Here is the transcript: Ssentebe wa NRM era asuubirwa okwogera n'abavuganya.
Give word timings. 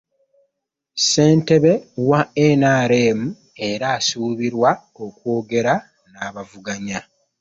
Ssentebe 0.99 1.71
wa 2.09 2.21
NRM 2.59 3.19
era 3.69 3.87
asuubirwa 3.97 4.69
okwogera 5.03 5.73
n'abavuganya. 6.11 6.99